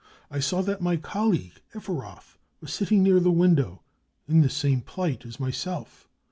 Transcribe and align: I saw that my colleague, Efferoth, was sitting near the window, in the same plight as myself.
I 0.31 0.39
saw 0.39 0.63
that 0.63 0.81
my 0.81 0.97
colleague, 0.97 1.61
Efferoth, 1.75 2.39
was 2.59 2.73
sitting 2.73 3.03
near 3.03 3.19
the 3.19 3.29
window, 3.29 3.83
in 4.27 4.41
the 4.41 4.49
same 4.49 4.81
plight 4.81 5.27
as 5.27 5.39
myself. 5.39 6.09